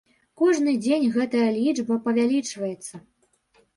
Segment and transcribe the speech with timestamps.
[0.41, 2.95] Кожны дзень гэтая лічба павялічваецца.